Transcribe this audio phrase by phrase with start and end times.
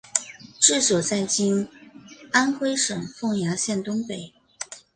[0.59, 1.67] 治所在今
[2.33, 4.33] 安徽省凤阳县东北。